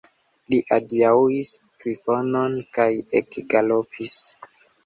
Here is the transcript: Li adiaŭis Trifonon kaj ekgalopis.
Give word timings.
Li 0.53 0.59
adiaŭis 0.77 1.51
Trifonon 1.83 2.57
kaj 2.79 2.89
ekgalopis. 3.21 4.21